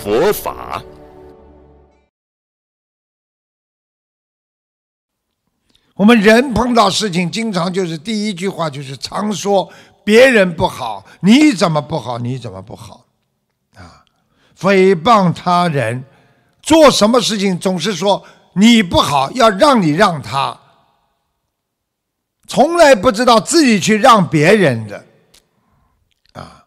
[0.00, 0.82] 佛法，
[5.94, 9.72] 我们人碰到事情，经常就是第一句话就是常说
[10.04, 12.18] 别人不好，你怎么不好？
[12.18, 13.06] 你怎么不好？
[13.76, 14.04] 啊，
[14.58, 16.04] 诽谤他人，
[16.60, 18.22] 做什么事情总是说
[18.54, 20.60] 你不好，要让你让他，
[22.46, 25.06] 从来不知道自己去让别人的，
[26.34, 26.66] 啊，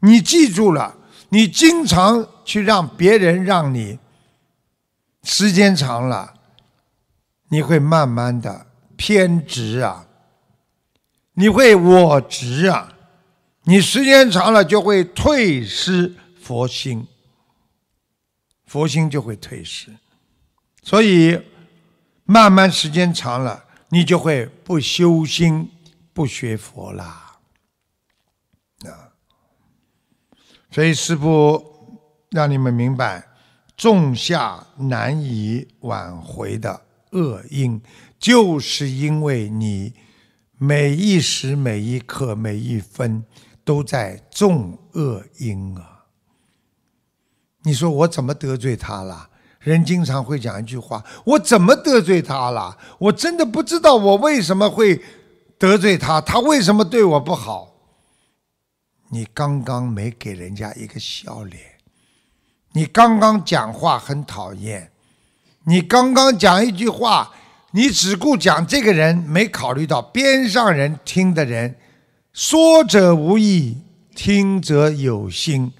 [0.00, 0.96] 你记住了。
[1.30, 3.98] 你经常去让别人让你，
[5.24, 6.34] 时间长了，
[7.48, 10.06] 你会慢慢的偏执啊，
[11.34, 12.92] 你会我执啊，
[13.64, 17.06] 你时间长了就会退失佛心，
[18.66, 19.90] 佛心就会退失，
[20.82, 21.40] 所以
[22.24, 25.70] 慢慢时间长了，你就会不修心，
[26.12, 27.25] 不学佛啦。
[30.76, 31.96] 所以师父
[32.28, 33.26] 让你们明白，
[33.78, 36.78] 种下难以挽回的
[37.12, 37.80] 恶因，
[38.18, 39.94] 就是因为你
[40.58, 43.24] 每一时每一刻每一分
[43.64, 46.04] 都在种恶因啊！
[47.62, 49.30] 你说我怎么得罪他了？
[49.60, 52.76] 人经常会讲一句话：我怎么得罪他了？
[52.98, 55.02] 我真的不知道我为什么会
[55.58, 57.75] 得罪他，他为什么对我不好？
[59.16, 61.58] 你刚刚没给人家一个笑脸，
[62.72, 64.92] 你刚刚讲话很讨厌，
[65.64, 67.32] 你刚刚讲一句话，
[67.70, 71.76] 你只顾讲这个人，没考虑到边上人听的人，
[72.34, 73.78] 说者无意，
[74.14, 75.72] 听者有心，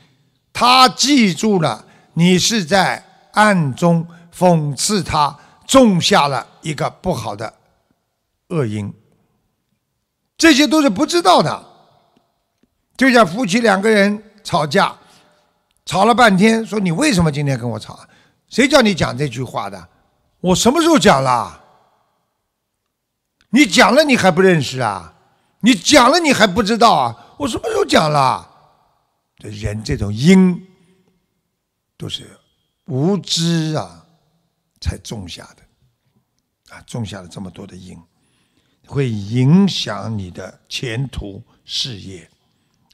[0.55, 1.85] 他记住了，
[2.15, 7.53] 你是在暗中讽刺他，种下了一个不好的
[8.49, 8.91] 恶因，
[10.39, 11.76] 这些都是不知道的。
[12.97, 14.97] 就像夫妻两个人吵架，
[15.85, 17.99] 吵了半天，说你为什么今天跟我吵？
[18.49, 19.89] 谁叫你讲这句话的？
[20.41, 21.63] 我什么时候讲了？
[23.51, 25.15] 你讲了你还不认识啊？
[25.61, 27.35] 你讲了你还不知道啊？
[27.39, 28.49] 我什么时候讲了？
[29.39, 30.67] 这人这种因，
[31.97, 32.39] 都是
[32.87, 34.07] 无知啊，
[34.81, 37.99] 才种下的，啊，种下了这么多的因，
[38.87, 42.29] 会影响你的前途事业。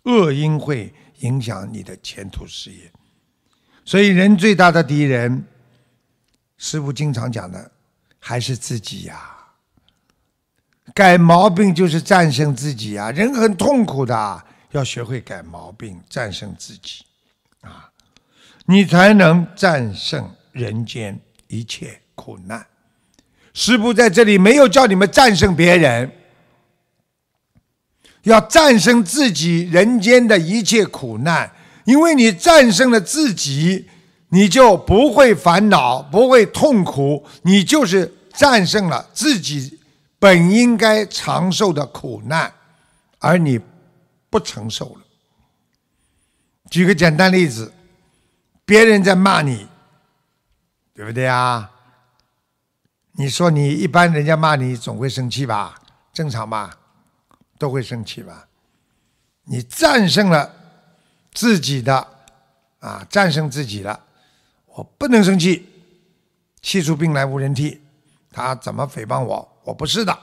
[0.05, 2.91] 恶因会影响你的前途事业，
[3.85, 5.45] 所以人最大的敌人，
[6.59, 7.71] 师傅经常讲的
[8.19, 9.29] 还是自己呀。
[10.93, 13.11] 改毛病就是战胜自己啊！
[13.13, 17.05] 人很痛苦的，要学会改毛病，战胜自己
[17.61, 17.89] 啊，
[18.67, 22.67] 你才能战胜人间一切苦难。
[23.55, 26.11] 师傅在这里没有叫你们战胜别人。
[28.23, 31.51] 要战胜自己人间的一切苦难，
[31.85, 33.89] 因为你战胜了自己，
[34.29, 39.81] 你就不会烦恼，不会痛苦，你就是战胜了自己
[40.19, 42.53] 本应该长寿的苦难，
[43.19, 43.61] 而你
[44.31, 45.01] 不承受了。
[46.71, 47.73] 举个简单例子，
[48.65, 49.67] 别人在骂你，
[50.95, 51.71] 对不对啊？
[53.15, 55.75] 你说你一般人家骂你总会生气吧？
[56.15, 56.79] 正常吧？
[57.63, 58.49] 都会生气吧？
[59.45, 60.53] 你战胜了
[61.33, 62.05] 自己的
[62.81, 64.05] 啊，战胜自己了，
[64.67, 65.65] 我不能生气，
[66.61, 67.81] 气出病来无人替。
[68.33, 69.49] 他怎么诽谤我？
[69.63, 70.19] 我不是的，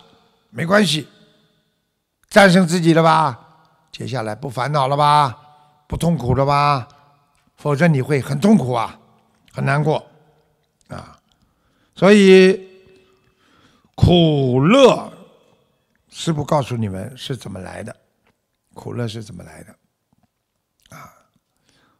[0.49, 1.07] 没关系。
[2.29, 3.39] 战胜自己了吧？
[3.89, 5.39] 接下来不烦恼了吧？
[5.87, 6.89] 不痛苦了吧？
[7.55, 8.99] 否则你会很痛苦啊，
[9.53, 10.05] 很难过
[10.89, 11.17] 啊。
[11.95, 12.67] 所以
[13.95, 15.13] 苦乐。
[16.19, 17.95] 师傅告诉你们是怎么来的，
[18.73, 19.73] 苦乐是怎么来的？
[20.93, 21.15] 啊，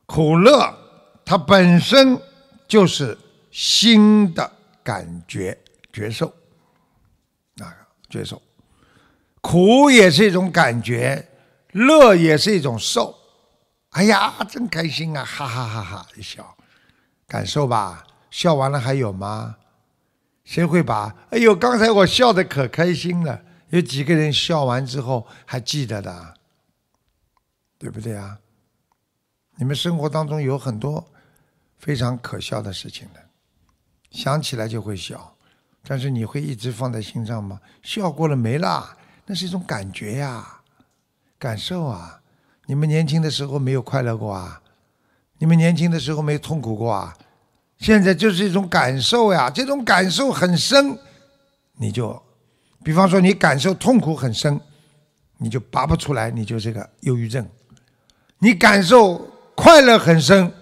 [0.06, 0.77] 苦乐
[1.24, 2.21] 它本身
[2.68, 3.18] 就是
[3.50, 4.51] 心的
[4.83, 5.57] 感觉
[5.94, 6.27] 觉受，
[7.62, 7.74] 啊，
[8.10, 8.42] 觉受，
[9.39, 11.25] 苦也是一种感觉，
[11.72, 13.15] 乐也是一种受。
[13.92, 16.57] 哎呀，真开心啊，哈哈哈哈一笑，
[17.25, 18.06] 感受吧。
[18.30, 19.56] 笑完了还有吗？
[20.44, 21.15] 谁会把？
[21.30, 23.44] 哎呦，刚才我笑的可开心了。
[23.69, 26.33] 有几个人笑完之后还记得的，
[27.77, 28.39] 对不对啊？
[29.56, 31.06] 你们生活当中有很多
[31.77, 33.21] 非常可笑的事情的，
[34.12, 35.36] 想起来就会笑，
[35.83, 37.60] 但是你会一直放在心上吗？
[37.83, 40.62] 笑过了没啦，那是一种感觉呀，
[41.38, 42.22] 感受啊。
[42.65, 44.62] 你们年轻的时候没有快乐过啊？
[45.38, 47.18] 你们年轻的时候没痛苦过啊？
[47.77, 50.98] 现在就是一种感受呀，这种感受很深，
[51.74, 52.22] 你就，
[52.84, 54.60] 比方说你感受痛苦很深，
[55.38, 57.48] 你就拔不出来，你就这个忧郁症。
[58.40, 59.30] 你感受。
[59.60, 60.54] 快乐很深，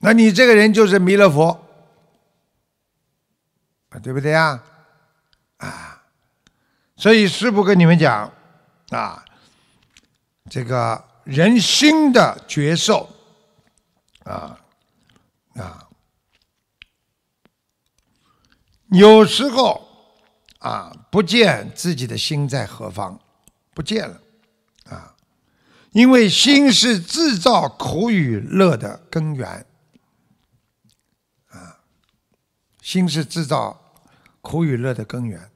[0.00, 1.58] 那你这个人就是弥勒佛
[3.88, 4.62] 啊，对不对呀？
[5.56, 6.02] 啊，
[6.94, 8.30] 所以师父跟你们讲
[8.90, 9.24] 啊，
[10.50, 13.08] 这个人心的觉受
[14.24, 14.60] 啊
[15.54, 15.88] 啊，
[18.90, 19.88] 有时候
[20.62, 23.18] 啊，不见自己的心在何方，
[23.74, 24.20] 不见了。
[24.88, 25.14] 啊
[25.92, 29.66] 因为心是制造苦与乐的根源，
[31.50, 31.76] 啊，
[32.80, 33.78] 心是制造
[34.40, 35.50] 苦与乐的根源。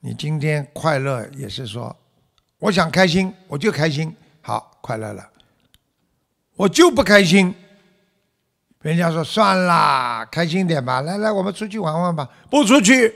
[0.00, 1.96] 你今天快乐也是说，
[2.58, 5.26] 我想开心，我就开心，好快乐了。
[6.56, 7.54] 我就不开心，
[8.82, 13.14] 人家说算啦，开心点吧，来来，我们出去玩玩吧，不出去，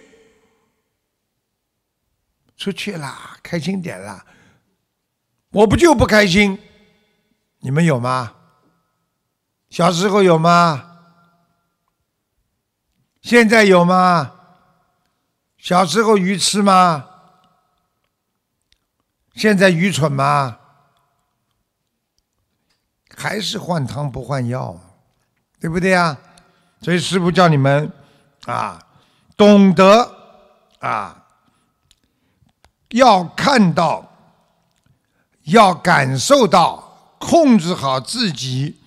[2.56, 4.24] 出去啦，开心点啦。
[5.50, 6.58] 我不就不开心？
[7.60, 8.34] 你们有吗？
[9.70, 10.98] 小时候有吗？
[13.22, 14.32] 现在有吗？
[15.58, 17.08] 小时候愚痴吗？
[19.34, 20.58] 现在愚蠢吗？
[23.16, 24.78] 还是换汤不换药，
[25.58, 26.16] 对不对呀？
[26.82, 27.90] 所以师傅叫你们
[28.44, 28.80] 啊，
[29.36, 30.14] 懂得
[30.78, 31.25] 啊，
[32.90, 34.04] 要看到。
[35.46, 38.80] 要感受到控制好自己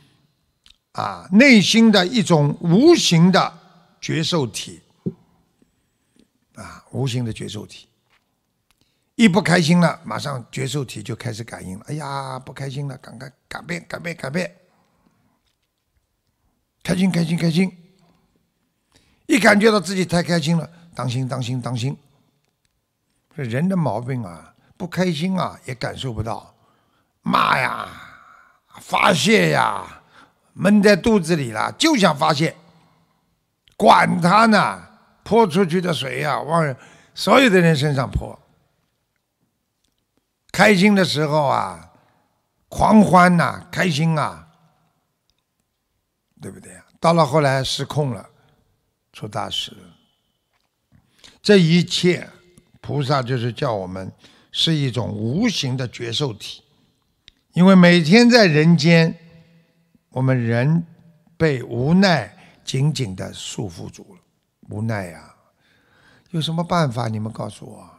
[0.91, 3.53] 啊内心的一种无形的
[4.01, 4.81] 觉受体
[6.55, 7.87] 啊无形的觉受体，
[9.15, 11.85] 一不开心了，马上觉受体就开始感应了。
[11.87, 14.53] 哎呀，不开心了，赶快改变，改变，改变，
[16.83, 17.71] 开心，开心，开心。
[19.27, 21.95] 一感觉到自己太开心了，当心，当心，当心。
[23.35, 24.53] 这人的毛病啊。
[24.77, 26.55] 不开心啊，也感受不到，
[27.21, 27.85] 骂呀，
[28.79, 30.01] 发泄呀，
[30.53, 32.55] 闷在肚子里了，就想发泄，
[33.75, 34.81] 管他呢，
[35.21, 36.73] 泼出去的水呀，往
[37.13, 38.39] 所有的人身上泼。
[40.53, 41.91] 开心的时候啊，
[42.69, 44.47] 狂欢呐，开心啊，
[46.41, 46.71] 对不对
[47.01, 48.29] 到了后来失控了，
[49.11, 50.97] 出大事了。
[51.41, 52.29] 这一切，
[52.89, 54.11] 菩萨就是叫我们。
[54.51, 56.63] 是一种无形的觉受体，
[57.53, 59.15] 因为每天在人间，
[60.09, 60.87] 我们人
[61.37, 64.19] 被无奈紧紧的束缚住了，
[64.69, 65.35] 无奈呀，
[66.31, 67.07] 有什么办法？
[67.07, 67.89] 你们告诉我，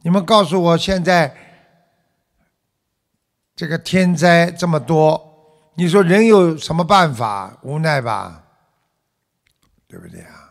[0.00, 1.36] 你们告诉我，现在
[3.54, 7.58] 这个天灾这么多，你说人有什么办法？
[7.62, 8.42] 无奈吧，
[9.86, 10.32] 对不对啊？
[10.32, 10.41] 啊，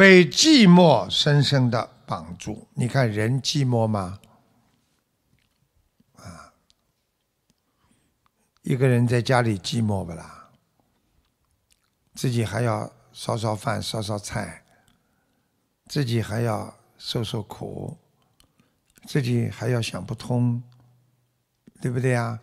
[0.00, 1.90] 被寂寞深深的。
[2.06, 4.18] 绑住，你看人寂寞吗？
[6.16, 6.54] 啊，
[8.62, 10.48] 一个人在家里寂寞不啦？
[12.14, 14.64] 自己还要烧烧饭、烧烧菜，
[15.86, 17.98] 自己还要受受苦，
[19.06, 20.62] 自己还要想不通，
[21.82, 22.40] 对不对呀？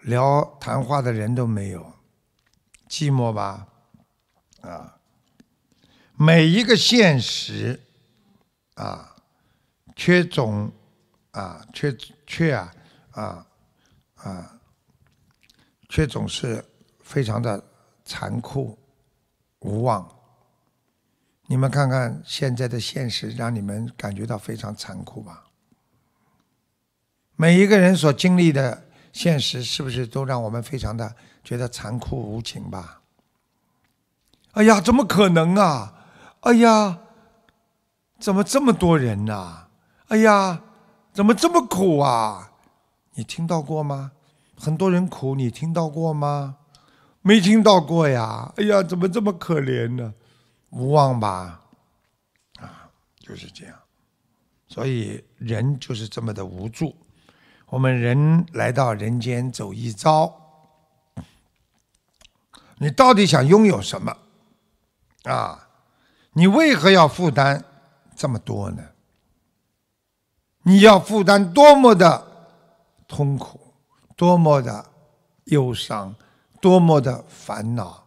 [0.00, 1.94] 聊谈话的人都没有，
[2.88, 3.68] 寂寞吧？
[4.62, 4.95] 啊，
[6.16, 7.80] 每一个现实。
[8.74, 9.16] 啊，
[9.94, 10.70] 缺种，
[11.30, 11.96] 啊，缺
[12.26, 12.70] 缺啊，
[13.12, 13.46] 啊
[14.16, 14.60] 啊，
[15.88, 16.62] 缺种是
[17.00, 17.64] 非常的
[18.04, 18.78] 残酷
[19.60, 20.06] 无望。
[21.46, 25.44] 你们看看现在的现实，让你们感觉到非常残酷吧？
[27.34, 33.00] 每一个人所经历的现实，是不是都让我们非常的觉得残酷无情吧？
[34.52, 35.94] 哎呀，怎么可能啊？
[36.46, 37.00] 哎呀！
[38.20, 39.66] 怎么这么多人呐？
[40.06, 40.62] 哎呀，
[41.12, 42.52] 怎么这么苦啊？
[43.14, 44.12] 你听到过吗？
[44.56, 46.58] 很多人苦，你听到过吗？
[47.20, 48.52] 没听到过呀。
[48.58, 50.14] 哎呀，怎么这么可怜呢？
[50.70, 51.62] 无望吧？
[52.60, 52.88] 啊，
[53.18, 53.76] 就是这样。
[54.68, 56.94] 所以人就是这么的无助。
[57.66, 60.32] 我们人来到人间走一遭，
[62.78, 64.16] 你到底想拥有什么？
[65.24, 65.65] 啊，
[66.38, 67.64] 你为何要负担？
[68.14, 68.82] 这么多呢？
[70.64, 72.26] 你要负担多么的
[73.08, 73.58] 痛苦，
[74.14, 74.84] 多么的
[75.44, 76.14] 忧伤，
[76.60, 78.06] 多么的烦恼，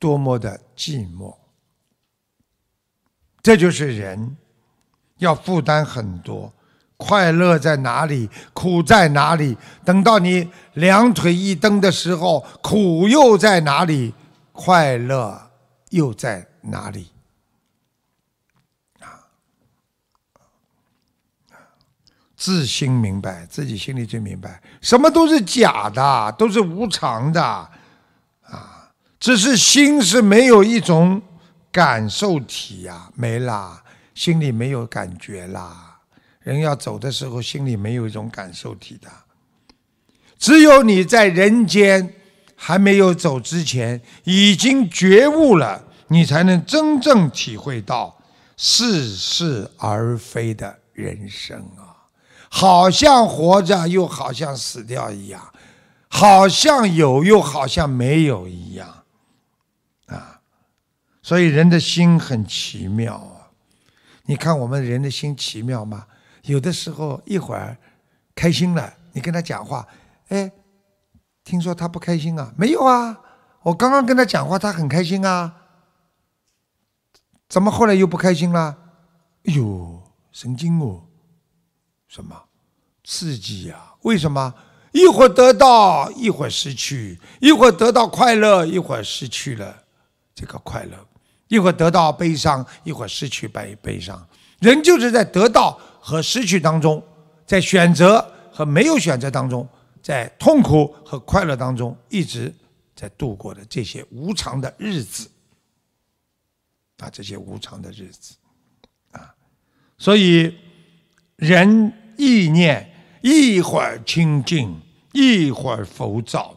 [0.00, 1.36] 多么的寂寞。
[3.40, 4.36] 这就是人
[5.18, 6.52] 要负担很多，
[6.96, 9.56] 快乐在哪里，苦在哪里？
[9.84, 14.12] 等到你两腿一蹬的时候，苦又在哪里？
[14.50, 15.52] 快乐
[15.90, 17.12] 又在哪里？
[22.38, 31.20] 自心明白，自己心里最明白，什么都是假的，都是无常的，啊，只是心是没有一种
[31.72, 33.82] 感受体呀，没啦，
[34.14, 35.98] 心里没有感觉啦。
[36.38, 39.10] 人要走的时候，心里没有一种感受体的。
[40.38, 42.14] 只有你在人间
[42.54, 48.16] 还没有走之前，已经觉悟了，你才能真正体会到
[48.56, 51.87] 似是而非的人生啊。
[52.50, 55.40] 好像活着，又好像死掉一样；
[56.08, 59.04] 好像有，又好像没有一样，
[60.06, 60.40] 啊！
[61.22, 63.50] 所以人的心很奇妙啊！
[64.24, 66.06] 你看我们人的心奇妙吗？
[66.44, 67.76] 有的时候一会儿
[68.34, 69.86] 开心了，你跟他讲话，
[70.28, 70.50] 哎，
[71.44, 72.52] 听说他不开心啊？
[72.56, 73.18] 没有啊，
[73.62, 75.54] 我刚刚跟他讲话，他很开心啊。
[77.48, 78.76] 怎么后来又不开心了？
[79.44, 80.02] 哎呦，
[80.32, 81.07] 神经哦！
[82.08, 82.42] 什么
[83.04, 83.92] 刺激呀？
[84.02, 84.52] 为什么
[84.92, 89.84] 一会儿得到，一会儿失去；一会儿得到快乐，一会儿失去了
[90.34, 90.96] 这个快乐；
[91.48, 94.26] 一会儿得到悲伤，一会儿失去悲悲伤。
[94.60, 97.02] 人就是在得到和失去当中，
[97.46, 99.68] 在选择和没有选择当中，
[100.02, 102.52] 在痛苦和快乐当中，一直
[102.96, 105.30] 在度过的这些无常的日子
[106.96, 108.34] 啊，这些无常的日子
[109.12, 109.34] 啊，
[109.98, 110.56] 所以。
[111.38, 112.92] 人意念
[113.22, 114.80] 一会儿清净，
[115.12, 116.56] 一会儿浮躁，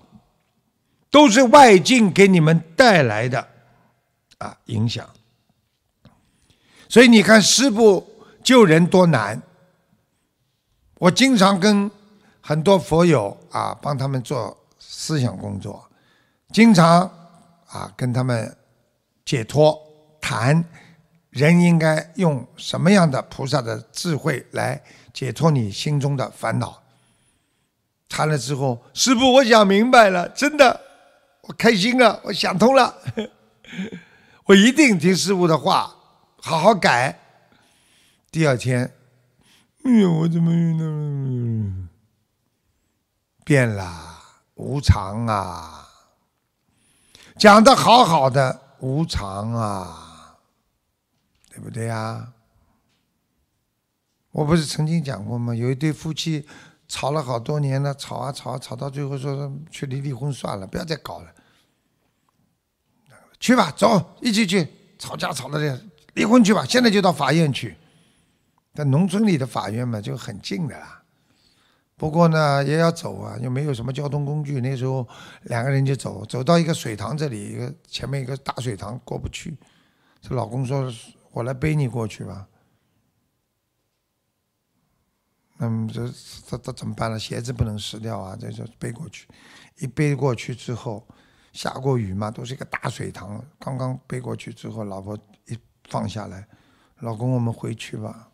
[1.11, 3.47] 都是外境给你们带来的
[4.39, 5.07] 啊影响。
[6.89, 8.05] 所以你看，师傅
[8.43, 9.39] 救人多难。
[10.95, 11.89] 我经常跟
[12.41, 15.87] 很多佛友啊，帮他们做思想工作，
[16.51, 17.01] 经常
[17.67, 18.57] 啊跟他们
[19.23, 19.79] 解脱
[20.19, 20.63] 谈。
[21.31, 26.81] 人应该用什么样的菩萨的智慧来解脱你心中的烦恼？
[28.07, 30.81] 谈了之后，师傅，我想明白了，真的，
[31.43, 32.93] 我开心了，我想通了，
[34.45, 35.95] 我一定听师傅的话，
[36.35, 37.17] 好好改。
[38.29, 38.93] 第二天，
[39.85, 40.51] 哎呦，我怎么
[43.45, 44.09] 变了？
[44.55, 45.87] 无常啊！
[47.37, 50.00] 讲的好好的，无常啊！
[51.61, 52.33] 对不对呀？
[54.31, 55.53] 我不是曾经讲过吗？
[55.53, 56.47] 有一对夫妻
[56.87, 61.31] 吵了好多年了，吵啊吵啊，吵到最后说去离离婚算了，不要再搞了。
[63.39, 64.67] 去吧，走，一起去。
[64.97, 67.77] 吵架吵的这离婚去吧，现在就到法院去。
[68.73, 71.03] 在农村里的法院嘛，就很近的啦。
[71.95, 74.59] 不过呢，也要走啊，又没有什么交通工具。
[74.61, 75.07] 那时候
[75.43, 79.55] 两个人就走，走到一个水塘这里，一个前面一个大水塘过不去。
[80.21, 80.91] 这老公说。
[81.31, 82.47] 我来背你过去吧。
[85.57, 86.11] 那么这
[86.47, 87.19] 这这怎么办呢？
[87.19, 88.35] 鞋子不能湿掉啊！
[88.35, 89.27] 这就背过去，
[89.77, 91.07] 一背过去之后，
[91.53, 93.39] 下过雨嘛，都是一个大水塘。
[93.59, 95.57] 刚刚背过去之后，老婆一
[95.87, 96.47] 放下来，
[97.01, 98.31] 老公，我们回去吧。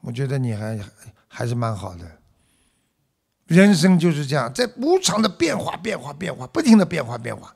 [0.00, 0.78] 我觉得你还
[1.26, 2.22] 还是蛮好的。
[3.46, 7.52] 人生就是这样，在无常的变化、变化、变化，不停的变化、变化。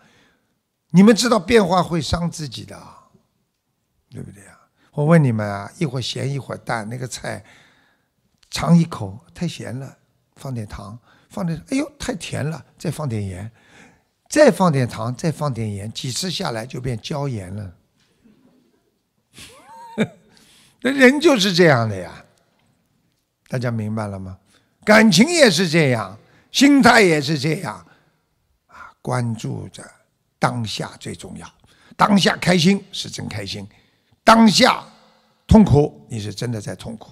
[0.91, 3.02] 你们知道变化会伤自己的啊。
[4.13, 4.59] 对不对啊？
[4.93, 7.43] 我问你们啊，一会儿咸一会儿淡，那个菜
[8.51, 9.97] 尝一口太咸了，
[10.37, 10.99] 放点糖；
[11.31, 13.49] 放点哎呦太甜了，再放点盐；
[14.29, 17.75] 再放点糖，再放点盐，几次下来就变椒盐了。
[20.83, 22.25] 那人就是这样的呀，
[23.49, 24.39] 大家明白了吗？
[24.85, 26.19] 感情也是这样，
[26.51, 27.87] 心态也是这样，
[28.67, 29.83] 啊，关注着
[30.39, 31.51] 当下最重要，
[31.97, 33.67] 当下开心是真开心。
[34.25, 34.85] 当下
[35.47, 37.11] 痛苦，你是真的在痛苦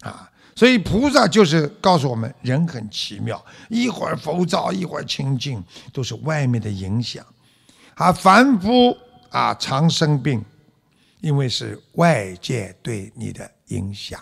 [0.00, 0.30] 啊！
[0.54, 5.62] 所以菩萨就是告诉我们，人很奇妙，一会儿浮躁，一会儿清净，
[5.92, 7.24] 都是外面的影响。
[7.94, 8.96] 啊，凡夫
[9.30, 10.44] 啊常生病，
[11.20, 14.18] 因为是外界对你的影响。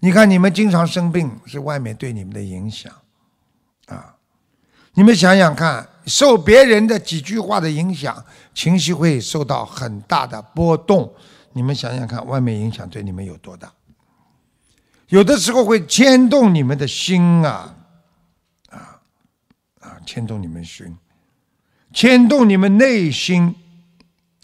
[0.00, 2.92] 你看你们经常生病，是外面对你们的影响
[3.86, 4.16] 啊！
[4.92, 5.88] 你们想想看。
[6.06, 11.12] 受别人的几句话的影响，情绪会受到很大的波动。
[11.52, 13.72] 你们想想看，外面影响对你们有多大？
[15.08, 17.76] 有的时候会牵动你们的心啊，
[18.70, 19.00] 啊，
[19.80, 20.96] 啊牵动你们心，
[21.92, 23.54] 牵动你们内心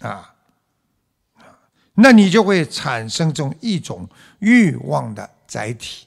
[0.00, 0.35] 啊，
[1.95, 6.07] 那你就会产生这种一种欲望的载体。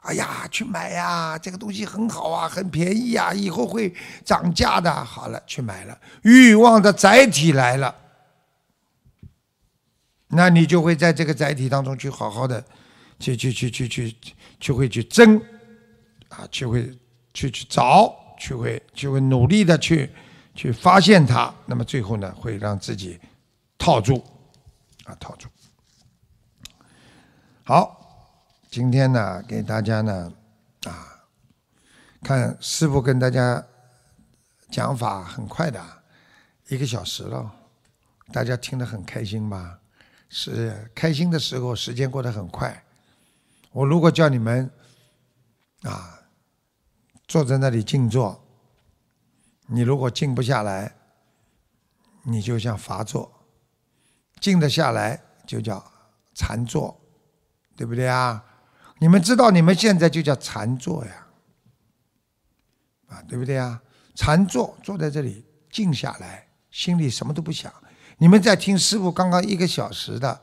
[0.00, 4.90] 哎呀，去买呀，这个东西很好啊，很便宜啊，以后会涨价的。
[5.04, 7.94] 好了，去买了，欲望的载体来了，
[10.28, 12.64] 那你就会在这个载体当中去好好的，
[13.18, 14.16] 去去去去去，
[14.58, 15.38] 去会去争，
[16.30, 16.90] 啊，就会
[17.34, 20.10] 去去找，去会就会努力的去
[20.54, 23.20] 去发现它，那么最后呢，会让自己
[23.76, 24.24] 套住，
[25.04, 25.46] 啊，套住。
[27.64, 27.99] 好。
[28.70, 30.32] 今天呢，给大家呢，
[30.84, 31.26] 啊，
[32.22, 33.66] 看师傅跟大家
[34.70, 35.84] 讲法很快的，
[36.68, 37.52] 一个小时了，
[38.32, 39.80] 大家听得很开心吧？
[40.28, 42.84] 是开心的时候，时间过得很快。
[43.72, 44.70] 我如果叫你们
[45.82, 46.20] 啊，
[47.26, 48.40] 坐在那里静坐，
[49.66, 50.94] 你如果静不下来，
[52.22, 53.28] 你就像罚坐；
[54.38, 55.84] 静得下来，就叫
[56.34, 56.96] 禅坐，
[57.76, 58.44] 对不对啊？
[59.00, 61.26] 你们知道，你们现在就叫禅坐呀，
[63.08, 63.80] 啊，对不对呀？
[64.14, 67.72] 禅坐，坐在这里静下来，心里什么都不想。
[68.18, 70.38] 你们在听师傅刚刚一个小时的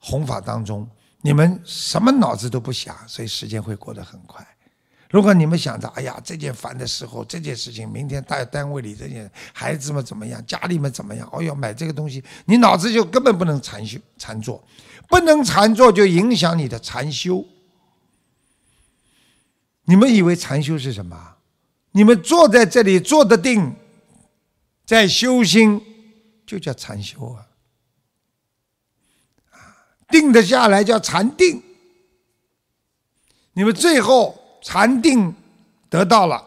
[0.00, 0.88] 弘法当中，
[1.20, 4.44] 你们什么脑子都不想，所以时间会过得很快。
[5.08, 11.28] 如果你们想着，哎呀，这件烦的时候，这件事情，明天在单位里这件孩子们怎么样，家里面怎么样？
[11.30, 14.60] 哦哟，买这个东西，你脑子就根本不能禅修禅坐，
[15.08, 17.46] 不能禅坐就影响你的禅修。
[19.90, 21.36] 你们以为禅修是什么？
[21.90, 23.74] 你们坐在这里坐得定，
[24.86, 25.82] 在修心，
[26.46, 27.48] 就叫禅修啊！
[29.50, 29.58] 啊，
[30.06, 31.60] 定得下来叫禅定。
[33.54, 35.34] 你们最后禅定
[35.88, 36.40] 得到了，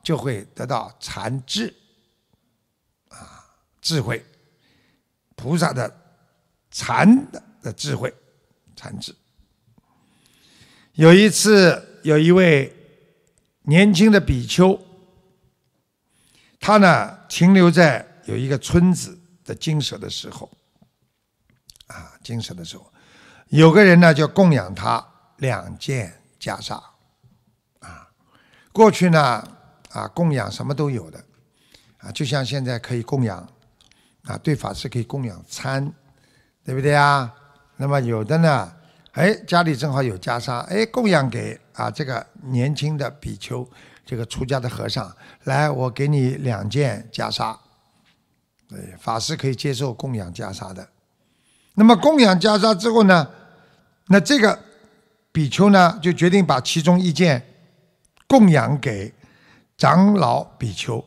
[0.00, 1.74] 就会得到禅智
[3.08, 3.44] 啊，
[3.82, 4.24] 智慧，
[5.34, 5.92] 菩萨的
[6.70, 8.14] 禅的的智慧，
[8.76, 9.12] 禅智。
[10.92, 12.72] 有一次，有一位。
[13.64, 14.78] 年轻的比丘，
[16.60, 20.50] 他呢停留在有一个村子的精舍的时候，
[21.86, 22.92] 啊，精舍的时候，
[23.48, 25.06] 有个人呢就供养他
[25.38, 26.74] 两件袈裟，
[27.80, 28.08] 啊，
[28.72, 29.46] 过去呢
[29.90, 31.24] 啊供养什么都有的，
[31.98, 33.46] 啊，就像现在可以供养，
[34.24, 35.92] 啊，对法师可以供养餐，
[36.64, 37.34] 对不对啊？
[37.76, 38.72] 那么有的呢。
[39.12, 43.68] 哎，家里正好有袈裟，哎，供养给啊这个年轻的比丘，
[44.04, 47.56] 这个出家的和尚，来，我给你两件袈裟，
[48.68, 50.88] 对，法师可以接受供养袈裟的。
[51.74, 53.28] 那么供养袈裟之后呢，
[54.06, 54.58] 那这个
[55.30, 57.44] 比丘呢就决定把其中一件
[58.26, 59.12] 供养给
[59.76, 61.04] 长老比丘，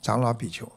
[0.00, 0.70] 长老比丘，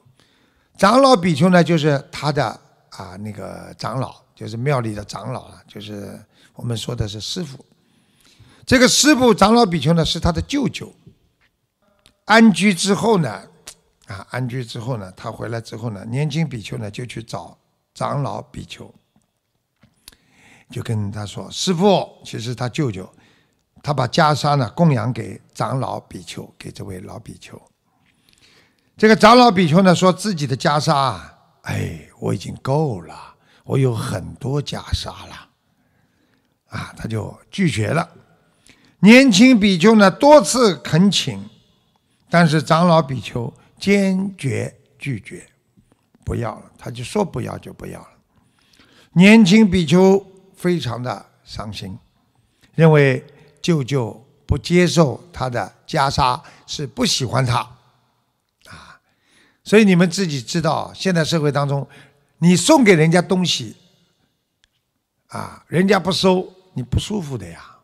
[0.77, 2.45] 长老比丘呢就是他的
[2.89, 6.19] 啊那个长老，就是庙里的长老了，就是。
[6.57, 7.65] 我们说的是师傅，
[8.65, 10.93] 这个师傅长老比丘呢是他的舅舅。
[12.25, 13.43] 安居之后呢，
[14.07, 17.55] 啊，安居之后呢，他回来之后呢，年轻比丘呢就去找
[17.93, 18.91] 长老比丘，
[20.71, 23.07] 就跟他说：“师傅，其实他舅舅，
[23.83, 27.61] 他把袈裟呢供养给长老比丘，给这位老比丘。
[28.97, 31.21] 这个长老比丘呢说自己的袈裟，
[31.61, 35.49] 哎，我已经够了，我有很多袈裟了。”
[36.69, 38.09] 啊，他就拒绝了。
[39.05, 41.39] 年轻比丘呢多次恳请，
[42.27, 45.47] 但是长老比丘坚决拒绝，
[46.23, 46.71] 不要了。
[46.75, 48.07] 他就说不要就不要了。
[49.13, 51.95] 年轻比丘非常的伤心，
[52.73, 53.23] 认为
[53.61, 57.59] 舅舅不接受他的袈裟是不喜欢他
[58.65, 58.99] 啊。
[59.63, 61.87] 所以你们自己知道，现在社会当中，
[62.39, 63.75] 你送给人家东西
[65.27, 66.51] 啊，人家不收。
[66.77, 67.74] 你不舒服的呀，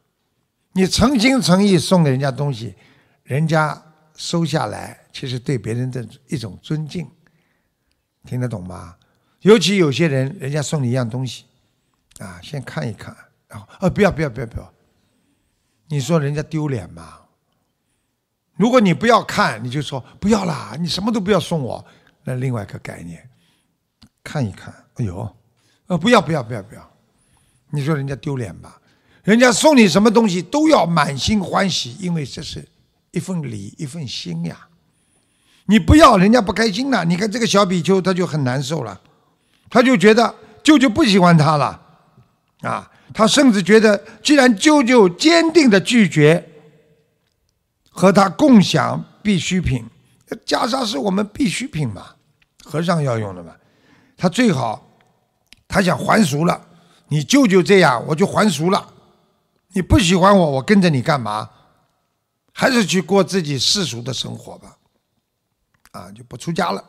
[0.74, 2.74] 你诚心诚意送给人家东西，
[3.24, 3.82] 人家
[4.16, 7.10] 收下来，其实对别人的一种尊敬，
[8.24, 8.96] 听得懂吗？
[9.42, 11.46] 尤其有些人，人家送你一样东西，
[12.20, 13.16] 啊，先看一看，
[13.48, 14.74] 然后，啊，不要不要不要不要，
[15.88, 17.20] 你说人家丢脸吗？
[18.56, 21.84] 如果你不要看，你就说不要啦，你什么都不要送我，
[22.24, 23.28] 那另外一个概念，
[24.24, 25.36] 看一看，哎呦，
[25.88, 26.92] 呃，不要不要不要不要，
[27.72, 28.81] 你说人家丢脸吧？
[29.24, 32.68] 人家送你什么东西都要满心欢喜，因为这是
[33.12, 34.68] 一份礼，一份心呀。
[35.66, 37.06] 你不要，人家不开心了。
[37.06, 39.00] 你看这个小比丘，他就很难受了，
[39.70, 41.80] 他就觉得舅舅不喜欢他了，
[42.62, 46.44] 啊，他甚至觉得，既然舅舅坚定的拒绝
[47.90, 49.86] 和他共享必需品，
[50.46, 52.08] 袈裟是我们必需品嘛，
[52.64, 53.54] 和尚要用的嘛。
[54.18, 54.84] 他最好，
[55.68, 56.60] 他想还俗了，
[57.08, 58.94] 你舅舅这样，我就还俗了。
[59.74, 61.50] 你不喜欢我，我跟着你干嘛？
[62.54, 64.78] 还是去过自己世俗的生活吧。
[65.92, 66.84] 啊，就不出家了。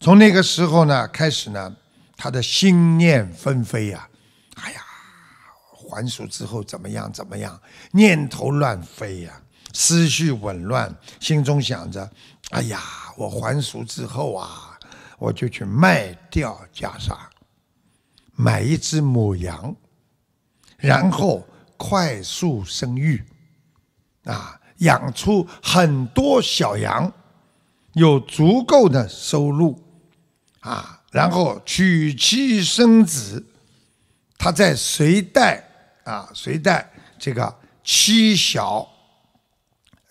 [0.00, 1.76] 从那个时候呢开始呢，
[2.16, 4.08] 他的心念纷飞呀，
[4.54, 4.80] 哎呀，
[5.72, 12.08] 还俗之后怎么样怎么样，念头乱飞呀，思绪紊乱，心中想着，
[12.50, 12.80] 哎呀，
[13.16, 14.78] 我还俗之后啊，
[15.18, 17.16] 我就去卖掉袈裟，
[18.34, 19.74] 买一只母羊，
[20.78, 23.22] 然后快速生育，
[24.24, 27.12] 啊，养出很多小羊。
[27.94, 29.82] 有足够的收入，
[30.60, 33.44] 啊，然后娶妻生子，
[34.36, 35.68] 他在随带
[36.04, 36.88] 啊随带
[37.18, 38.86] 这个妻小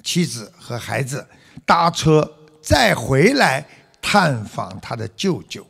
[0.03, 1.25] 妻子和孩子
[1.65, 2.29] 搭车
[2.61, 3.65] 再回来
[4.01, 5.65] 探访他的舅舅，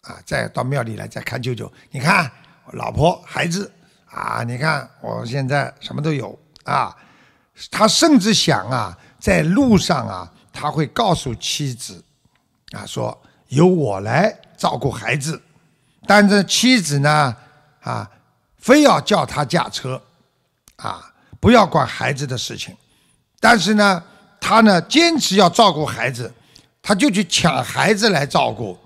[0.00, 1.70] 啊，再到庙里来再看舅舅。
[1.90, 2.30] 你看
[2.72, 3.70] 老婆孩子
[4.18, 6.96] 啊，你看我现在什么都有啊。
[7.70, 10.32] 他甚至想啊，在路上啊。
[10.60, 12.02] 他会告诉妻子，
[12.72, 15.40] 啊，说由我来照顾孩子，
[16.04, 17.36] 但是妻子呢，
[17.82, 18.10] 啊，
[18.56, 20.02] 非要叫他驾车，
[20.74, 22.76] 啊，不要管孩子的事情，
[23.38, 24.02] 但是呢，
[24.40, 26.34] 他呢坚持要照顾孩子，
[26.82, 28.76] 他就去抢孩子来照顾，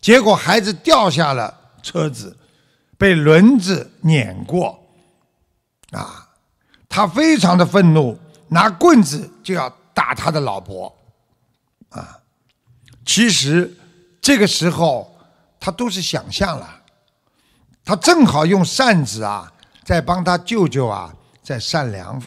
[0.00, 2.34] 结果孩子掉下了车子，
[3.00, 4.78] 被轮子碾过，
[5.92, 6.28] 啊，
[6.86, 10.94] 他非常的愤怒，拿棍子就要打他的老婆。
[11.88, 12.20] 啊，
[13.06, 13.74] 其实
[14.20, 15.18] 这个时候
[15.58, 16.82] 他都是想象了，
[17.86, 19.50] 他正好用扇子啊，
[19.82, 21.10] 在帮他舅舅啊
[21.42, 22.22] 在扇凉。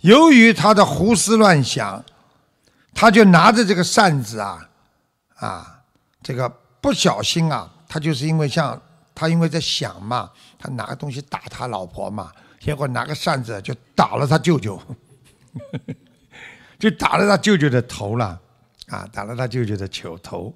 [0.00, 2.04] 由于他的胡思乱想，
[2.92, 4.68] 他就拿着这个扇子啊，
[5.36, 5.80] 啊，
[6.22, 6.46] 这个
[6.82, 8.78] 不小心啊，他就是因为像
[9.14, 14.80] 他因为在想嘛，他拿个东西打他老婆嘛，结果拿个扇子就打了他舅舅，
[16.78, 18.40] 就打了他舅舅的头了。
[18.88, 20.54] 啊，打了他舅舅的球头，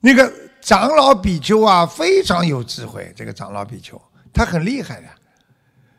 [0.00, 3.12] 那个长老比丘啊，非常有智慧。
[3.14, 4.00] 这个长老比丘，
[4.32, 5.06] 他很厉害的。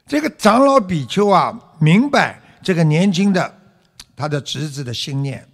[0.05, 3.57] 这个长老比丘啊，明白这个年轻的
[4.17, 5.47] 他的侄子的心念。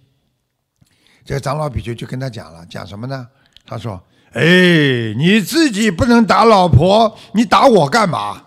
[1.24, 3.28] 这个长老比丘就跟他讲了，讲什么呢？
[3.64, 4.02] 他说
[4.34, 8.46] ：“哎，你自己不能打老婆，你打我干嘛？”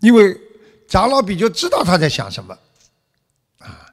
[0.00, 0.36] 因为
[0.88, 2.52] 长老比丘知道他在想什么。
[3.58, 3.86] 啊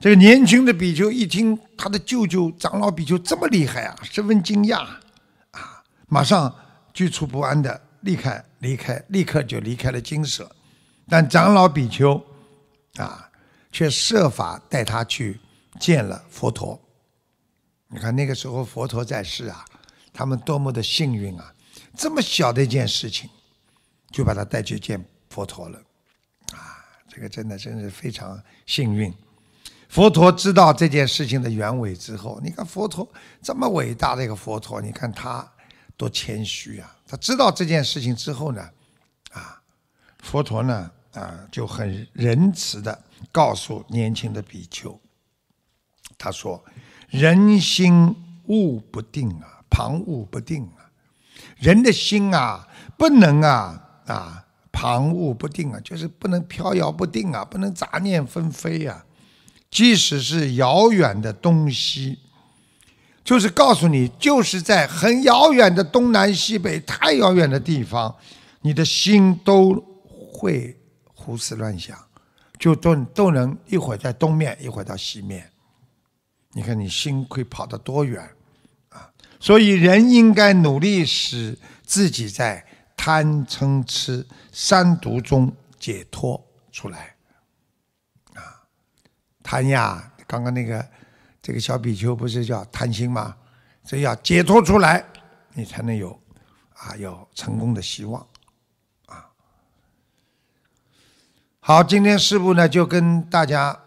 [0.00, 4.78] 这个年轻的比丘一听他的舅舅长老比丘这么厉害啊，十分惊讶，
[5.50, 6.54] 啊，马上
[6.94, 10.48] 居处不安的离开，离开，立刻就离开了金舍。
[11.08, 12.24] 但长老比丘
[12.96, 13.28] 啊，
[13.72, 15.40] 却设法带他去
[15.80, 16.80] 见了佛陀。
[17.88, 19.64] 你看那个时候佛陀在世啊，
[20.18, 21.54] 他们多么的幸运啊！
[21.96, 23.30] 这么小的一件事情，
[24.10, 25.00] 就把他带去见
[25.30, 25.78] 佛陀了，
[26.54, 29.14] 啊，这个真的真是非常幸运。
[29.88, 33.08] 佛陀知道这件事情的原委之后，你看佛陀
[33.40, 35.48] 这么伟大的一个佛陀，你看他
[35.96, 36.96] 多谦虚啊！
[37.06, 38.68] 他知道这件事情之后呢，
[39.30, 39.62] 啊，
[40.18, 45.00] 佛陀呢，啊，就很仁慈的告诉年轻的比丘，
[46.18, 46.60] 他说
[47.08, 48.12] ：“人心
[48.48, 50.90] 物不定啊，旁骛不定啊，
[51.58, 59.04] 人的心啊，不能啊啊，旁骛不定啊，就是不能飘摇不定啊，不能杂念纷飞啊。”
[59.70, 62.18] 即使是遥远的东西，
[63.22, 68.16] 就是告诉你，就是在很遥远的东南西北、太遥远的地方，
[68.62, 69.74] 你的心都
[70.06, 70.74] 会
[71.12, 71.98] 胡思乱想，
[72.58, 75.50] 就都都能一会儿在东面，一会儿到西面。
[76.54, 78.26] 你看你心会跑得多远！
[79.40, 82.64] 所以人应该努力使自己在
[82.96, 87.14] 贪嗔痴三毒中解脱出来。
[88.34, 88.62] 啊
[89.42, 90.86] 贪呀，刚刚那个
[91.40, 93.36] 这个小比丘不是叫贪心吗？
[93.84, 95.02] 所以要解脱出来，
[95.54, 96.20] 你才能有
[96.74, 98.20] 啊有成功的希望
[99.06, 99.30] 啊。
[101.60, 103.80] 好，今天师傅呢就跟大家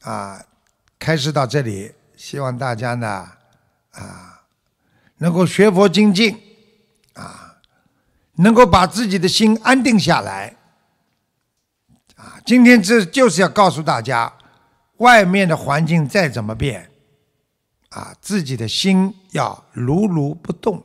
[0.00, 0.44] 啊
[0.98, 3.30] 开始到这里，希望大家呢
[3.92, 4.35] 啊
[5.18, 6.40] 能够学佛精进
[7.14, 7.58] 啊，
[8.36, 10.56] 能够把自己的心安定下来
[12.16, 12.40] 啊。
[12.44, 14.32] 今天这就是要告诉大家。
[14.98, 16.90] 外面的环境再怎么变，
[17.90, 20.82] 啊，自己的心要如如不动，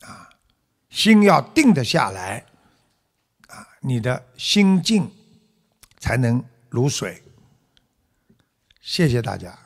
[0.00, 0.28] 啊，
[0.90, 2.44] 心要定得下来，
[3.46, 5.08] 啊，你的心静
[6.00, 7.22] 才能如水，
[8.80, 9.56] 谢谢大家。